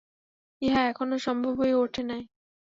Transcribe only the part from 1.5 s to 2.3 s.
হইয়া উঠে নাই।